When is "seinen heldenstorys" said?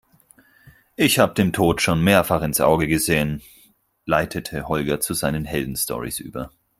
5.13-6.19